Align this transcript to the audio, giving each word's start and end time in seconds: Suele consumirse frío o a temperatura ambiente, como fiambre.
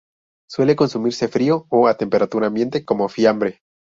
Suele 0.49 0.75
consumirse 0.75 1.27
frío 1.27 1.67
o 1.69 1.85
a 1.87 1.95
temperatura 1.95 2.47
ambiente, 2.47 2.83
como 2.83 3.07
fiambre. 3.07 3.59